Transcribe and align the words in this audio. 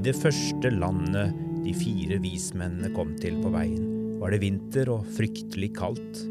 det 0.00 0.14
første 0.16 0.70
landet 0.72 1.34
de 1.62 1.72
fire 1.76 2.16
vismennene 2.22 2.92
kom 2.94 3.12
til 3.20 3.36
på 3.42 3.50
veien, 3.52 4.16
var 4.22 4.32
det 4.32 4.40
vinter 4.44 4.88
og 4.94 5.08
fryktelig 5.16 5.72
kaldt. 5.76 6.22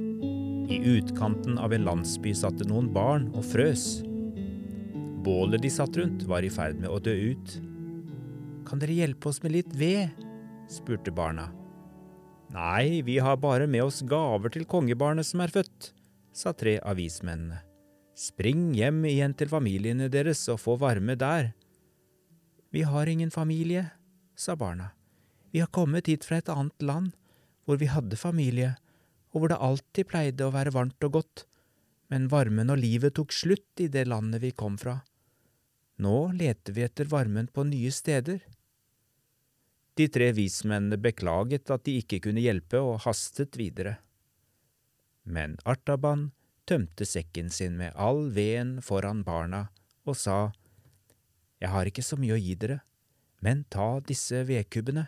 I 0.71 0.79
utkanten 0.95 1.59
av 1.59 1.75
en 1.75 1.85
landsby 1.85 2.34
satt 2.38 2.57
det 2.61 2.70
noen 2.71 2.89
barn 2.95 3.27
og 3.35 3.43
frøs. 3.45 4.02
Bålet 5.21 5.61
de 5.61 5.70
satt 5.70 5.99
rundt, 5.99 6.25
var 6.25 6.47
i 6.47 6.52
ferd 6.52 6.79
med 6.81 6.89
å 6.89 7.02
dø 7.03 7.13
ut. 7.35 7.57
Kan 8.66 8.81
dere 8.81 8.95
hjelpe 9.03 9.29
oss 9.29 9.41
med 9.43 9.53
litt 9.57 9.73
ved? 9.77 10.09
spurte 10.71 11.12
barna. 11.12 11.49
Nei, 12.52 13.02
vi 13.05 13.17
har 13.23 13.38
bare 13.39 13.67
med 13.67 13.84
oss 13.84 14.02
gaver 14.07 14.52
til 14.52 14.66
kongebarnet 14.67 15.27
som 15.27 15.43
er 15.43 15.52
født, 15.53 15.91
sa 16.35 16.55
tre 16.55 16.80
av 16.80 16.98
vismennene. 16.99 17.62
Spring 18.17 18.71
hjem 18.75 19.05
igjen 19.07 19.34
til 19.38 19.49
familiene 19.52 20.09
deres 20.12 20.43
og 20.52 20.59
få 20.62 20.75
varme 20.80 21.16
der. 21.20 21.53
Vi 22.71 22.81
har 22.88 23.07
ingen 23.07 23.31
familie, 23.31 23.89
sa 24.35 24.55
barna. 24.55 24.91
Vi 25.52 25.59
har 25.59 25.67
kommet 25.67 26.07
hit 26.07 26.25
fra 26.25 26.39
et 26.39 26.49
annet 26.49 26.81
land, 26.81 27.11
hvor 27.67 27.77
vi 27.77 27.89
hadde 27.91 28.16
familie, 28.16 28.75
og 29.31 29.41
hvor 29.41 29.52
det 29.52 29.59
alltid 29.59 30.07
pleide 30.07 30.47
å 30.47 30.53
være 30.55 30.71
varmt 30.71 31.03
og 31.07 31.17
godt, 31.20 31.45
men 32.11 32.30
varmen 32.31 32.71
og 32.71 32.80
livet 32.80 33.16
tok 33.20 33.35
slutt 33.35 33.84
i 33.84 33.89
det 33.91 34.05
landet 34.07 34.44
vi 34.44 34.53
kom 34.55 34.77
fra. 34.80 35.02
Nå 36.02 36.31
leter 36.35 36.75
vi 36.75 36.85
etter 36.88 37.11
varmen 37.11 37.52
på 37.52 37.67
nye 37.67 37.91
steder. 37.91 38.39
De 39.99 40.08
tre 40.08 40.31
vismennene 40.35 40.99
beklaget 40.99 41.72
at 41.75 41.83
de 41.85 41.97
ikke 41.99 42.22
kunne 42.23 42.44
hjelpe, 42.44 42.80
og 42.80 43.03
hastet 43.03 43.59
videre. 43.59 43.97
Men 45.23 45.59
Artaban 45.67 46.30
tømte 46.66 47.05
sekken 47.05 47.52
sin 47.52 47.75
med 47.77 47.94
all 47.99 48.30
veden 48.31 48.80
foran 48.81 49.25
barna 49.27 49.67
og 50.08 50.16
sa, 50.17 50.53
Jeg 51.62 51.70
har 51.70 51.88
ikke 51.88 52.06
så 52.06 52.17
mye 52.17 52.36
å 52.36 52.42
gi 52.42 52.56
dere, 52.58 52.80
men 53.45 53.64
ta 53.70 54.00
disse 54.06 54.42
vedkubbene. 54.50 55.08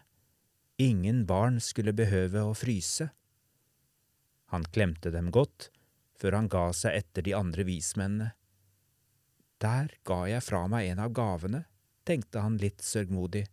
Ingen 0.82 1.24
barn 1.30 1.60
skulle 1.62 1.96
behøve 1.98 2.44
å 2.46 2.54
fryse. 2.58 3.10
Han 4.54 4.66
klemte 4.74 5.10
dem 5.14 5.32
godt, 5.34 5.72
før 6.18 6.38
han 6.38 6.50
ga 6.50 6.68
seg 6.78 6.98
etter 7.02 7.26
de 7.26 7.34
andre 7.38 7.66
vismennene. 7.66 8.32
Der 9.64 9.94
ga 10.06 10.24
jeg 10.30 10.46
fra 10.46 10.66
meg 10.70 10.92
en 10.92 11.02
av 11.02 11.14
gavene, 11.16 11.64
tenkte 12.06 12.44
han 12.44 12.60
litt 12.62 12.84
sørgmodig, 12.84 13.46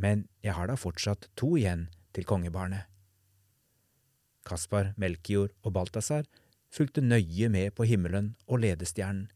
men 0.00 0.24
jeg 0.42 0.56
har 0.56 0.70
da 0.70 0.78
fortsatt 0.80 1.28
to 1.38 1.52
igjen 1.60 1.86
til 2.16 2.26
kongebarnet. 2.26 2.88
Kaspar, 4.48 4.90
Melkior 4.98 5.52
og 5.62 5.74
Balthazar 5.76 6.26
fulgte 6.72 7.04
nøye 7.04 7.50
med 7.52 7.74
på 7.76 7.86
himmelen 7.86 8.32
og 8.48 8.64
ledestjernen. 8.64 9.28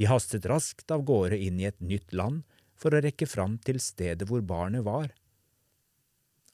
De 0.00 0.06
hastet 0.08 0.46
raskt 0.48 0.88
av 0.94 1.02
gårde 1.04 1.36
inn 1.36 1.58
i 1.60 1.66
et 1.68 1.82
nytt 1.84 2.14
land 2.16 2.46
for 2.80 2.96
å 2.96 3.02
rekke 3.04 3.26
fram 3.28 3.58
til 3.60 3.76
stedet 3.84 4.24
hvor 4.30 4.40
barnet 4.40 4.86
var. 4.86 5.10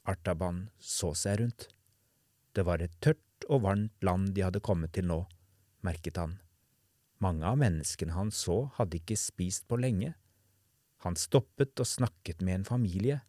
Artaban 0.03 0.65
så 0.83 1.13
seg 1.15 1.39
rundt. 1.39 1.69
Det 2.51 2.65
var 2.67 2.83
et 2.83 2.97
tørt 2.99 3.47
og 3.47 3.63
varmt 3.63 4.03
land 4.03 4.33
de 4.35 4.43
hadde 4.43 4.59
kommet 4.59 4.91
til 4.97 5.07
nå, 5.07 5.21
merket 5.87 6.19
han. 6.19 6.33
Mange 7.23 7.47
av 7.47 7.55
menneskene 7.61 8.17
han 8.17 8.33
så, 8.35 8.65
hadde 8.75 8.99
ikke 8.99 9.15
spist 9.15 9.63
på 9.71 9.79
lenge. 9.79 10.11
Han 11.07 11.15
stoppet 11.15 11.79
og 11.79 11.87
snakket 11.87 12.43
med 12.43 12.59
en 12.59 12.67
familie. 12.67 13.21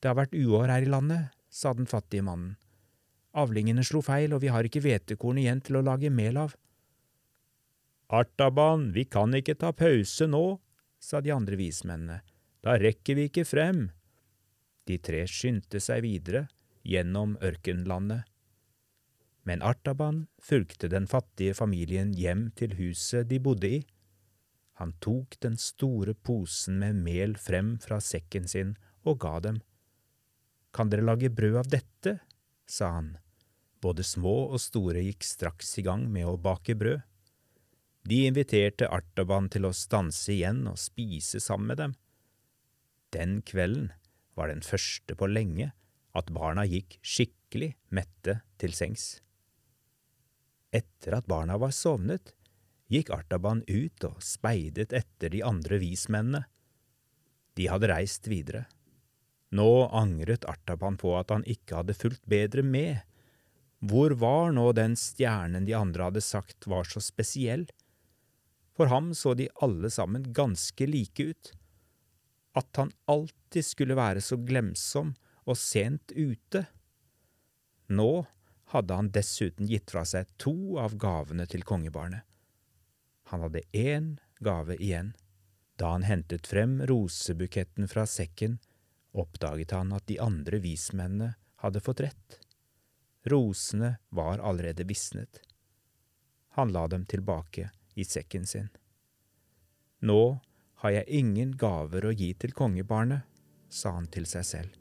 Det 0.00 0.08
har 0.08 0.16
vært 0.22 0.32
uår 0.32 0.72
her 0.72 0.88
i 0.88 0.90
landet, 0.96 1.36
sa 1.52 1.76
den 1.76 1.90
fattige 1.90 2.24
mannen. 2.24 2.56
Avlingene 3.36 3.84
slo 3.84 4.00
feil, 4.00 4.32
og 4.32 4.40
vi 4.40 4.48
har 4.48 4.64
ikke 4.64 4.80
hvetekorn 4.88 5.44
igjen 5.44 5.60
til 5.68 5.76
å 5.76 5.84
lage 5.84 6.08
mel 6.08 6.40
av. 6.48 6.56
Artaban, 8.10 8.90
vi 8.92 9.04
kan 9.06 9.34
ikke 9.38 9.54
ta 9.54 9.70
pause 9.70 10.26
nå, 10.26 10.58
sa 10.98 11.20
de 11.22 11.30
andre 11.30 11.54
vismennene, 11.54 12.18
da 12.64 12.74
rekker 12.80 13.14
vi 13.14 13.28
ikke 13.30 13.46
frem. 13.46 13.84
De 14.90 14.96
tre 14.98 15.22
skyndte 15.30 15.78
seg 15.78 16.02
videre 16.02 16.48
gjennom 16.82 17.36
ørkenlandet. 17.38 18.26
Men 19.46 19.62
Artaban 19.62 20.24
fulgte 20.42 20.90
den 20.90 21.06
fattige 21.06 21.54
familien 21.54 22.10
hjem 22.18 22.48
til 22.58 22.74
huset 22.80 23.30
de 23.30 23.38
bodde 23.40 23.70
i. 23.78 23.80
Han 24.82 24.92
tok 25.04 25.38
den 25.44 25.56
store 25.60 26.14
posen 26.14 26.80
med 26.82 26.98
mel 27.04 27.36
frem 27.38 27.76
fra 27.78 28.00
sekken 28.02 28.48
sin 28.50 28.74
og 29.06 29.20
ga 29.22 29.38
dem. 29.44 29.60
Kan 30.74 30.90
dere 30.90 31.06
lage 31.06 31.30
brød 31.30 31.62
av 31.62 31.70
dette? 31.70 32.18
sa 32.66 32.90
han. 32.98 33.14
Både 33.80 34.04
små 34.04 34.50
og 34.50 34.60
store 34.62 35.02
gikk 35.06 35.24
straks 35.24 35.72
i 35.80 35.86
gang 35.86 36.04
med 36.10 36.28
å 36.28 36.36
bake 36.40 36.74
brød. 36.78 37.06
De 38.08 38.22
inviterte 38.26 38.88
Artaban 38.88 39.50
til 39.52 39.68
å 39.68 39.74
stanse 39.76 40.32
igjen 40.32 40.64
og 40.70 40.78
spise 40.80 41.40
sammen 41.42 41.72
med 41.72 41.80
dem. 41.82 41.96
Den 43.12 43.40
kvelden 43.46 43.90
var 44.38 44.48
den 44.48 44.62
første 44.64 45.16
på 45.18 45.28
lenge 45.28 45.72
at 46.16 46.30
barna 46.34 46.64
gikk 46.66 46.96
skikkelig 47.04 47.74
mette 47.94 48.40
til 48.60 48.74
sengs. 48.74 49.20
Etter 50.72 51.18
at 51.18 51.28
barna 51.30 51.58
var 51.60 51.74
sovnet, 51.74 52.32
gikk 52.90 53.10
Artaban 53.14 53.62
ut 53.68 54.06
og 54.06 54.22
speidet 54.24 54.94
etter 54.96 55.34
de 55.34 55.42
andre 55.46 55.80
vismennene. 55.82 56.44
De 57.58 57.66
hadde 57.70 57.90
reist 57.90 58.30
videre. 58.30 58.64
Nå 59.50 59.90
angret 59.90 60.46
Artaban 60.48 60.96
på 60.98 61.16
at 61.18 61.32
han 61.34 61.44
ikke 61.44 61.80
hadde 61.80 61.98
fulgt 61.98 62.22
bedre 62.30 62.62
med. 62.62 63.02
Hvor 63.82 64.14
var 64.18 64.54
nå 64.54 64.70
den 64.78 64.94
stjernen 64.98 65.66
de 65.66 65.74
andre 65.74 66.08
hadde 66.08 66.22
sagt 66.22 66.68
var 66.70 66.86
så 66.86 67.02
spesiell? 67.02 67.66
For 68.80 68.88
ham 68.88 69.14
så 69.14 69.34
de 69.34 69.44
alle 69.54 69.90
sammen 69.90 70.32
ganske 70.32 70.86
like 70.86 71.22
ut. 71.22 71.52
At 72.56 72.76
han 72.76 72.92
alltid 73.04 73.64
skulle 73.64 73.92
være 73.92 74.22
så 74.24 74.38
glemsom 74.40 75.10
og 75.44 75.58
sent 75.60 76.14
ute. 76.16 76.62
Nå 77.92 78.24
hadde 78.72 78.96
han 78.96 79.10
dessuten 79.12 79.68
gitt 79.68 79.92
fra 79.92 80.06
seg 80.08 80.30
to 80.40 80.78
av 80.80 80.94
gavene 80.96 81.44
til 81.44 81.60
kongebarnet. 81.68 82.24
Han 83.28 83.44
hadde 83.44 83.60
én 83.76 84.14
gave 84.40 84.78
igjen. 84.80 85.10
Da 85.76 85.90
han 85.92 86.06
hentet 86.08 86.48
frem 86.48 86.78
rosebuketten 86.88 87.84
fra 87.88 88.06
sekken, 88.08 88.54
oppdaget 89.12 89.74
han 89.76 89.92
at 89.92 90.06
de 90.08 90.16
andre 90.24 90.62
vismennene 90.64 91.34
hadde 91.60 91.84
fått 91.84 92.00
rett. 92.06 92.38
Rosene 93.28 93.98
var 94.08 94.40
allerede 94.40 94.88
visnet. 94.88 95.42
Han 96.56 96.72
la 96.72 96.86
dem 96.88 97.04
tilbake 97.04 97.68
i 97.94 98.04
sekken 98.04 98.46
sin. 98.46 98.68
Nå 100.00 100.40
har 100.80 100.94
jeg 100.94 101.20
ingen 101.20 101.56
gaver 101.60 102.06
å 102.08 102.14
gi 102.16 102.32
til 102.40 102.54
kongebarnet, 102.56 103.26
sa 103.68 103.92
han 103.98 104.08
til 104.10 104.26
seg 104.26 104.46
selv. 104.46 104.76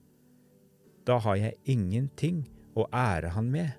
Da 1.05 1.19
har 1.23 1.37
jeg 1.39 1.57
ingenting 1.69 2.43
å 2.77 2.85
ære 2.93 3.33
han 3.35 3.49
med. 3.51 3.73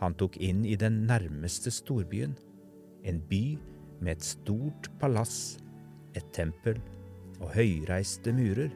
Han 0.00 0.16
tok 0.16 0.38
inn 0.40 0.64
i 0.64 0.76
den 0.80 1.02
nærmeste 1.08 1.72
storbyen, 1.74 2.36
en 3.04 3.20
by 3.28 3.58
med 4.00 4.16
et 4.16 4.24
stort 4.24 4.88
palass, 5.00 5.58
et 6.16 6.26
tempel 6.36 6.80
og 7.40 7.52
høyreiste 7.54 8.32
murer. 8.36 8.72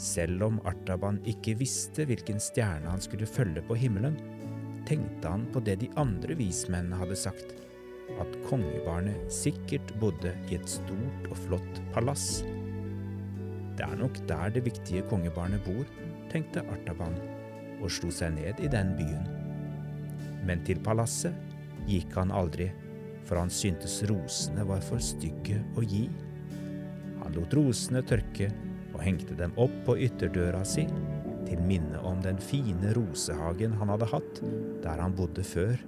Selv 0.00 0.44
om 0.46 0.60
Artaban 0.68 1.20
ikke 1.28 1.56
visste 1.60 2.06
hvilken 2.08 2.40
stjerne 2.40 2.88
han 2.92 3.02
skulle 3.04 3.28
følge 3.28 3.64
på 3.64 3.76
himmelen, 3.80 4.16
tenkte 4.88 5.32
han 5.32 5.46
på 5.52 5.62
det 5.64 5.78
de 5.82 5.90
andre 6.00 6.36
vismennene 6.38 6.98
hadde 7.00 7.18
sagt, 7.18 7.54
at 8.20 8.38
kongebarnet 8.48 9.30
sikkert 9.32 9.92
bodde 10.00 10.32
i 10.50 10.56
et 10.58 10.68
stort 10.68 11.28
og 11.30 11.36
flott 11.46 11.82
palass. 11.94 12.40
Det 13.78 13.86
er 13.86 14.00
nok 14.00 14.18
der 14.28 14.52
det 14.54 14.64
viktige 14.66 15.04
kongebarnet 15.08 15.62
bor, 15.64 15.86
tenkte 16.32 16.64
Artaban, 16.72 17.16
og 17.80 17.88
slo 17.92 18.10
seg 18.12 18.34
ned 18.36 18.60
i 18.60 18.70
den 18.70 18.92
byen. 18.98 19.28
Men 20.44 20.64
til 20.66 20.80
palasset 20.84 21.36
gikk 21.88 22.16
han 22.18 22.34
aldri, 22.34 22.68
for 23.28 23.40
han 23.40 23.52
syntes 23.52 24.00
rosene 24.10 24.64
var 24.68 24.82
for 24.84 25.02
stygge 25.02 25.60
å 25.78 25.84
gi. 25.86 26.06
Han 27.20 27.36
lot 27.36 27.54
rosene 27.56 28.02
tørke 28.06 28.50
og 28.90 29.00
hengte 29.04 29.36
dem 29.38 29.54
opp 29.60 29.74
på 29.86 29.96
ytterdøra 30.08 30.64
si, 30.66 30.86
til 31.50 31.62
minne 31.66 32.00
om 32.06 32.22
den 32.22 32.38
fine 32.38 32.94
rosehagen 32.96 33.74
han 33.80 33.90
hadde 33.92 34.12
hatt 34.14 34.44
der 34.84 35.02
han 35.02 35.16
bodde 35.18 35.44
før. 35.44 35.80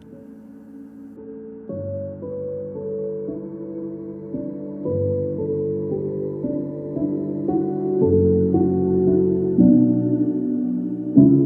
thank 11.15 11.42